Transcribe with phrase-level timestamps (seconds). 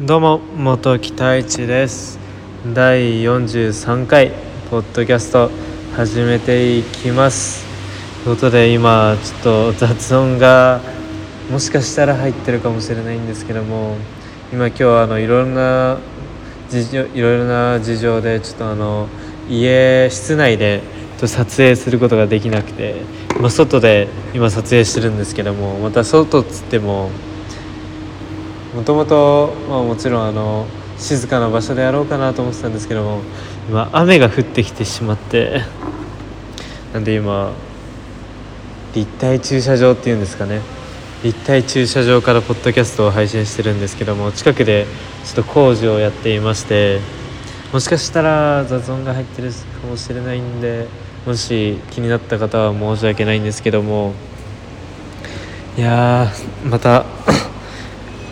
[0.00, 2.20] どうも元木太一です。
[2.72, 4.30] 第43回
[4.70, 5.50] ポッドキャスト
[5.96, 7.66] 始めていきます。
[8.22, 10.80] ということで今ちょっと雑音が
[11.50, 13.96] もしかしたら入ってるかもしれないんですけども
[14.52, 15.98] 今今日はあのいろいろな
[16.70, 19.08] 事情いろいろな事情でちょっとあの
[19.50, 20.80] 家室内で
[21.16, 23.02] 撮影することができなくて、
[23.40, 27.10] まあ、外で今撮影してるんですけどもまた外っつっても
[28.74, 30.66] もともともちろんあの
[30.98, 33.20] 静かな場所でやろうかなと思ってたんですけども
[33.68, 35.62] 今雨が降ってきてしまって
[36.92, 37.52] なんで今
[38.94, 40.60] 立体駐車場っていうんですかね。
[41.24, 44.86] 立体駐車場からポッドキャストを配信してるんですけども近くで
[45.24, 47.00] ちょっと工事をやっていまして
[47.72, 50.86] もしかしたら雑音が入ってるかもしれないんで
[51.26, 54.14] もし気になった方は申し訳ないんですけども
[55.76, 56.28] いや
[56.64, 57.04] また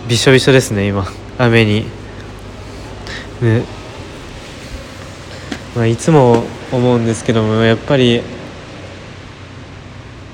[0.08, 1.04] びしょびしょですね今。
[1.36, 1.84] 雨に。
[3.42, 3.64] ね。
[5.74, 8.22] まあいつも思うんですけどもやっぱり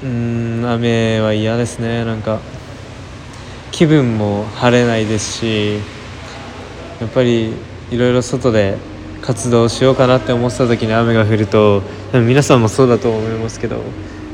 [0.05, 2.41] うん雨は嫌ですねなんか。
[3.71, 5.79] 気分も晴れないですし
[7.01, 7.55] やっぱり
[7.91, 8.77] いろいろ外で
[9.23, 13.81] 活動しようかなって思ってた時に雨が降ると皆さんもそうだと思いますけど、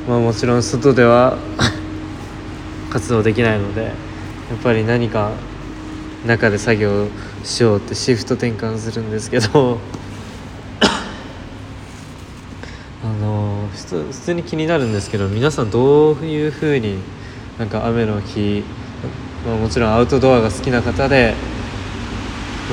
[0.08, 1.39] まあ、もちろん外では
[2.91, 4.08] 活動できないので
[4.51, 5.33] やっぱり何か
[6.27, 7.09] 中で作業
[7.45, 9.79] しようってシフト転換するんですけど。
[13.05, 16.99] あの普通に気になるんですけど皆さんどういうふうに
[17.59, 18.65] なんか雨の日、
[19.47, 21.35] まあ、もちろんアウトドアが好きな方で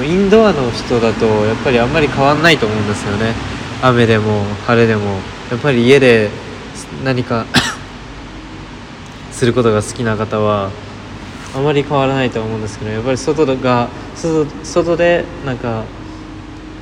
[0.03, 3.33] インドアの人だとやっぱりあんまり変わんないと思うんですよね。
[3.81, 5.19] 雨でも晴れでも。
[5.51, 6.31] やっぱり家で
[7.03, 7.45] 何か
[9.31, 10.71] することが好きな方は
[11.55, 13.87] あまり変わらないと思うんですけどやっぱり外が
[14.63, 15.85] 外でなんか、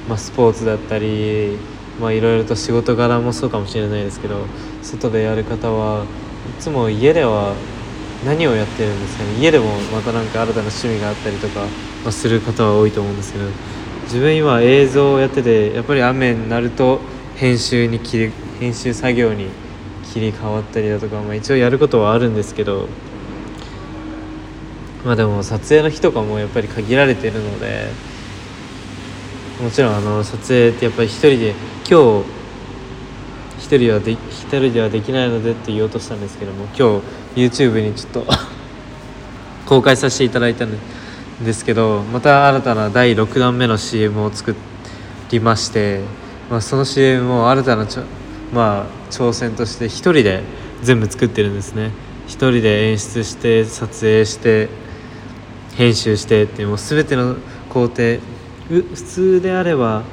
[0.10, 1.58] まあ、スポーツだったり
[2.02, 4.46] まあいろいろと仕事柄もそうかもしれないですけど
[4.81, 7.53] 外でやる方はいつも家では
[8.25, 9.40] 何をやってるんですかね？
[9.40, 11.59] 家でもまた何か新たな趣味があったりとか、
[12.03, 13.46] まあ、する方は多いと思うんですけど
[14.06, 17.00] 自分今映像をやっててやっぱり雨になると
[17.36, 19.50] 編集に切り編集作業に
[20.12, 22.88] 切り替わったりだとか、まあ、一応やることはあるんですけど
[25.06, 27.90] まあでも撮影の日とかもやっぱり限られてるので
[29.62, 31.53] もちろんあの撮影ってやっぱり一人で
[31.90, 32.44] 今日
[33.59, 37.02] 一人はで一人ではできないのでって言おうとしたんですけども今
[37.36, 38.25] 日 YouTube にちょっと
[39.68, 40.69] 公開させていただいたん
[41.44, 44.56] ですけどまた新たな第6弾目の CM を作
[45.31, 46.02] りまして、
[46.50, 48.03] まあ、その CM も新たなちょ、
[48.53, 50.44] まあ、挑戦として一人で
[50.81, 51.91] 全部作ってるんですね。
[52.28, 54.70] 一人で演出して撮影して
[55.75, 57.35] 編集してってもう全ての
[57.69, 58.19] 工程
[58.69, 60.03] 普通であれば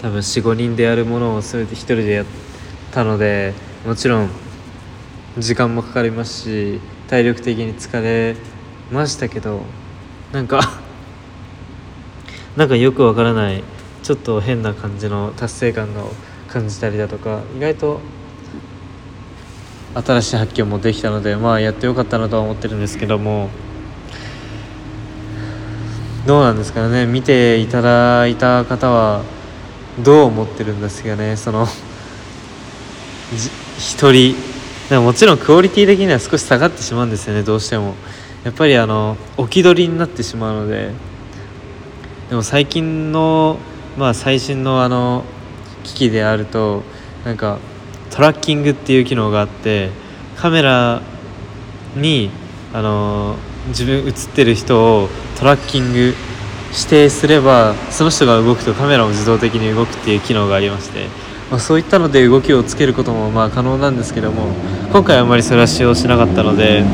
[0.00, 2.26] 多分45人でやるものを全て一人でやっ
[2.92, 3.54] たので
[3.84, 4.30] もちろん
[5.38, 8.36] 時間もかかりますし体力的に疲れ
[8.90, 9.62] ましたけど
[10.32, 10.60] なんか
[12.56, 13.64] なんかよくわからない
[14.02, 16.10] ちょっと変な感じの達成感を
[16.48, 18.00] 感じたりだとか意外と
[19.94, 23.50] 新しい発見もできたのでまあやってよかったなとは思ってるんですけども
[26.26, 27.06] どうなんですかね。
[27.06, 29.22] 見ていただいた方は
[29.98, 31.36] どう思ってるんですかね。
[31.36, 31.66] その
[33.78, 34.36] 一人。
[34.88, 37.42] でももちろんクオリティ的には少し下がってしまうんですよね。
[37.42, 37.94] どうしても。
[38.44, 41.12] やっぱりあの置き取りになってしまうので。
[42.32, 43.58] でも最近の
[43.98, 45.22] まあ最新のあの
[45.84, 46.82] 機器であると
[47.26, 47.58] なんか
[48.10, 49.90] トラッキングっていう機能があって
[50.36, 51.02] カメラ
[51.94, 52.30] に
[52.72, 53.36] あの
[53.68, 55.08] 自分映ってる人を
[55.38, 56.14] トラッキング指
[56.88, 61.06] 定すればその人が動くとカメラも自動的に動くっていう機能がありまして、
[61.50, 64.52] まあ、そういったので動きをつけることもまあ可能なんですけども
[64.90, 66.84] 今回あまりそれは使用しなかったので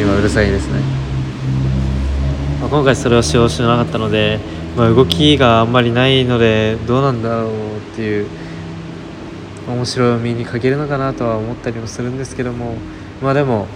[0.00, 0.80] 今うるさいですね、
[2.60, 4.40] まあ、今回それを使用しなかったので、
[4.76, 8.26] まあ、動きがあんまりないのでどうなんだろうっていう
[9.68, 12.74] 面白みに欠けるのかなとは思ったりもするんですけども
[13.22, 13.68] まあでも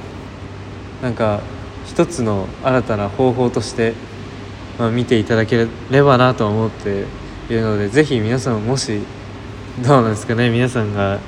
[1.03, 1.41] なんか
[1.87, 3.95] 一つの新たな方法として、
[4.79, 7.05] まあ、見ていただければなと思って
[7.49, 9.00] いるのでぜひ皆さんもし
[9.83, 11.19] どうなんですかね皆さんが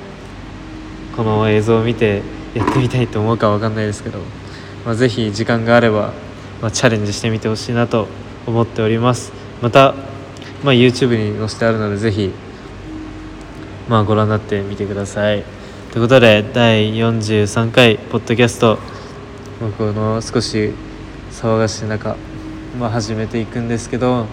[1.15, 2.21] この映像を見て
[2.53, 4.19] やってみたいと思うか分かんないですけど、
[4.85, 6.13] まあ、ぜひ時間があれば、
[6.61, 8.07] まあ、チャレンジしてみてほしいなと
[8.45, 9.31] 思っております。
[9.61, 9.93] また、
[10.63, 12.31] まあ、YouTube に載せてあるのでぜひ、
[13.87, 15.43] まあ、ご覧になってみてください。
[15.91, 18.79] ということで第43回ポッドキャスト
[19.69, 20.73] この少し
[21.29, 22.15] 騒がしい中、
[22.79, 24.25] まあ、始めていくんですけど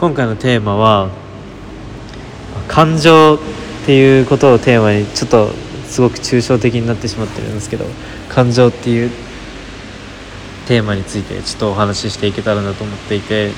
[0.00, 1.10] 今回のテーマは
[2.66, 3.38] 感情っ
[3.84, 5.50] ていうことをテーマにちょっと
[5.84, 7.84] すごく抽象的になってしまってるんですけど
[8.30, 9.10] 感情っていう
[10.66, 13.48] テーマについてちょっとお話ししていけたらなと思っていて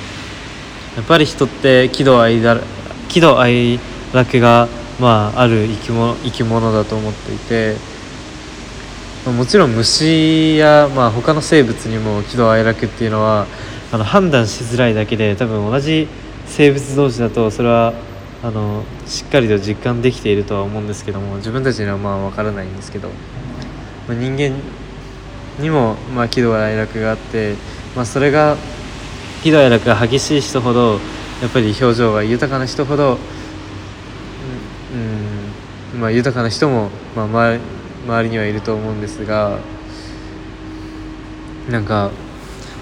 [0.97, 2.65] やっぱり人って喜怒哀楽
[3.09, 3.79] 喜怒哀
[4.13, 4.67] 楽が、
[4.99, 7.77] まあ、ある生き物生き物だと思っていて
[9.27, 13.47] もちろん虫や、まあ、他の生物にも喜怒哀楽っていうのは
[13.93, 16.09] あの判断しづらいだけで多分同じ
[16.47, 17.93] 生物同士だとそれは
[18.43, 23.09] あのしっかりと実感できているとは思うんですけども自分たちにはまあ分からないんですけど、
[24.09, 24.57] まあ、人間
[25.59, 27.57] にもまあ喜怒哀楽があって、
[27.95, 28.57] まあ、それが
[29.43, 30.99] 喜怒哀楽が激しい人ほど
[31.43, 33.19] やっぱり表情が豊かな人ほど、
[35.95, 39.59] うんまあ、豊かな人も、まあ、周り周りにはいると思うんですが
[41.71, 42.11] なんか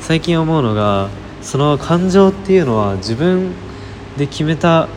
[0.01, 1.09] 最近思うのが
[1.43, 3.53] その感情っていうのは自分
[4.17, 4.89] で決めた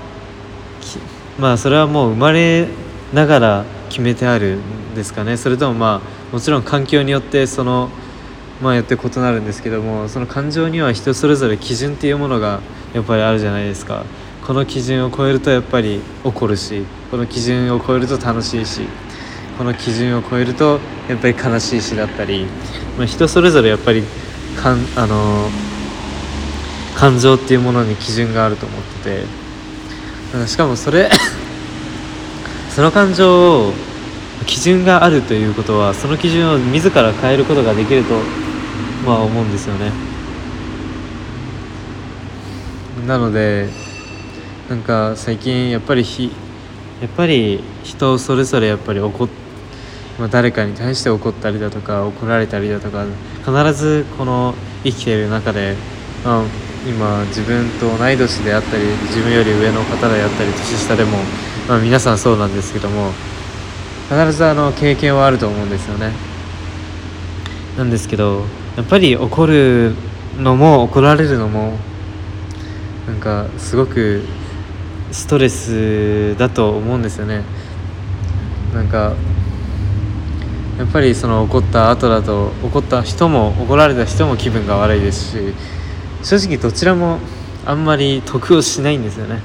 [1.39, 2.67] まあそれはもう生まれ
[3.13, 5.37] ながら決めてあるんですかね。
[5.37, 7.89] それともまあもちろん環境によってその
[8.61, 12.61] まあよって異なるんですけどもその感情には人それぞれ基準っていうものが
[12.93, 14.05] やっぱりあるじゃないですか。
[14.45, 18.81] この基準を超えるとやっぱり怒るしこの基準を超えると楽しいし
[19.57, 22.45] この基準を超えるとやっぱり悲しいしだったり、
[22.97, 24.03] まあ、人それぞれやっぱり
[24.61, 29.25] かんあのー、感情っていうものに基準があると思って
[30.39, 31.09] てしかもそれ
[32.73, 33.73] その感情を
[34.45, 38.15] 基準があるということはその基準を自ら変えることができると
[39.05, 39.91] まあ思うんですよね。
[43.07, 43.67] なので
[44.69, 46.31] なんか最近やっぱりひ
[47.01, 49.27] やっぱり人それぞれやっぱり怒っ、
[50.21, 53.05] まあ、誰かに対して怒ったりだとか怒られたりだとか
[53.39, 54.53] 必ずこの
[54.83, 55.75] 生きている中で、
[56.23, 56.43] まあ、
[56.87, 61.17] 今自分と同い年であったり自分より上の方であったり年下でも、
[61.67, 63.09] まあ、皆さんそうなんですけども
[64.09, 66.11] 必ずあの経験はあると思うんですよね。
[67.75, 68.43] なんですけど
[68.77, 69.95] やっぱり怒る
[70.37, 71.79] のも怒られるのも
[73.07, 74.21] なんかすごく
[75.11, 77.41] ストレスだと思うんですよね。
[78.71, 79.15] なんか
[80.81, 85.53] やっぱりその怒った後だと怒った人も怒られた人も気分が悪いですし
[86.23, 87.19] 正直どちらも
[87.67, 89.41] あんまり得をしないんですよね。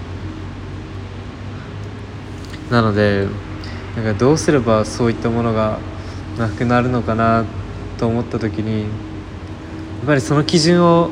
[2.71, 3.29] なので
[3.97, 5.79] なんかどうすればそういったものが
[6.38, 7.44] なくなるのかな
[7.99, 11.11] と思った時にやっぱりその基準を、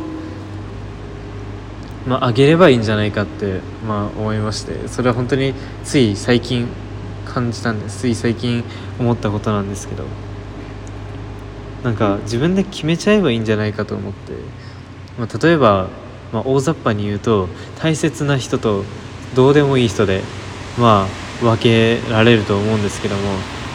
[2.06, 5.52] まあ、上げればいいんじゃないかって、まあ、思いましてそれは本当に
[5.84, 6.66] つい最近
[7.24, 8.00] 感じたんです。
[8.00, 8.64] つい最近
[8.98, 10.04] 思ったことなんですけど。
[11.82, 14.32] なんか自分で決めちゃえばいいんじゃないかと思って。
[15.18, 15.88] まあ、例えば、
[16.32, 17.48] まあ、大雑把に言うと
[17.78, 18.84] 大切な人と
[19.34, 20.22] どうでもいい人で
[20.78, 21.06] ま
[21.42, 23.22] あ分けられると思うんですけども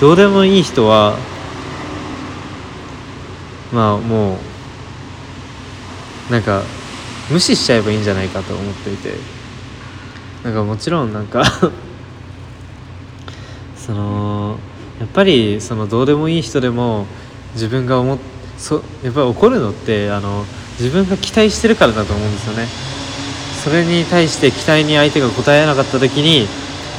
[0.01, 1.16] どうでもいい人は
[3.72, 4.38] まあも
[6.30, 6.63] うなんか
[7.31, 9.40] 無視しちゃえばいいんじゃないかと思っていて。
[10.44, 11.44] なんかもちろんなんか
[13.89, 14.59] その
[15.00, 17.07] やっぱりそのどうでもいい人でも
[17.53, 18.19] 自分が思っ
[18.60, 20.46] そやっぱり怒るのってあの
[20.77, 22.67] 自分が期待してるからだと思うんですよね。
[23.63, 26.48] それに対して期待に相手が応えなかった時に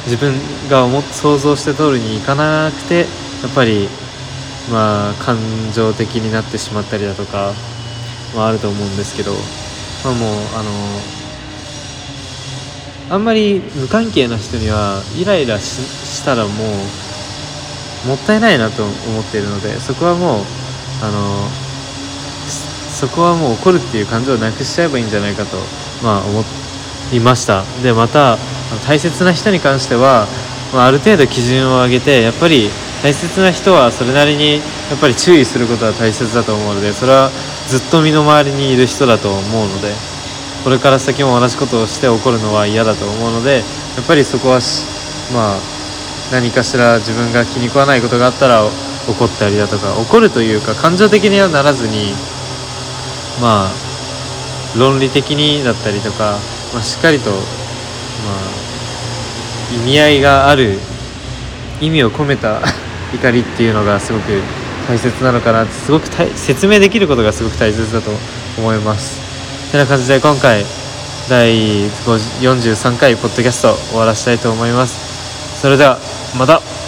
[0.03, 0.33] 自分
[0.69, 3.05] が思想像して通りにいかなくてや
[3.47, 3.87] っぱり
[4.69, 5.37] まあ感
[5.73, 7.53] 情的になってしまったりだとか、
[8.35, 9.31] まあ、あると思うんですけど、
[10.03, 11.20] まあ、もうあの
[13.11, 16.49] あんまり無関係な人にはイライラしたらも
[18.05, 20.45] うもったいないなと思っているのでそこはもう
[21.03, 21.49] あの
[22.89, 25.57] そこはもう怒るっていう感情をなくしちゃえばいいんじゃないかと、
[26.01, 26.43] まあ、思
[27.11, 27.63] いました。
[27.83, 28.37] でまた
[28.87, 30.25] 大切な人に関しては、
[30.73, 32.69] まあ、ある程度基準を上げてやっぱり
[33.03, 34.59] 大切な人はそれなりにや
[34.95, 37.29] っぱり注意することは大切だと思うのでそれは
[37.67, 40.10] ずっと身の回りにいる人だと思うので
[40.63, 43.61] これから先も同じことをして怒るのは嫌だと思うのでや
[44.03, 44.59] っぱりそこは
[45.33, 45.59] まあ
[46.31, 48.63] 何かしら自分が気に食わないことがあったら
[49.09, 52.13] 怒ったりだとか怒るというか感情的にはならずに
[53.41, 53.91] まあ
[54.77, 56.37] 論理的にだったりとか、
[56.73, 57.41] まあ、しっかりと、まあ、
[59.75, 60.77] 意味合いがある
[61.81, 62.61] 意味を込めた
[63.13, 64.31] 怒りっていうのがすごく
[64.87, 68.11] 大切なのかなってすごく説明できることがすごく大切だと
[68.57, 69.30] 思います。
[69.71, 70.65] てな感じで今回
[71.29, 75.61] 第43回ポッドキャスト終わらせたいと思います。
[75.61, 75.97] それでは
[76.37, 76.80] また。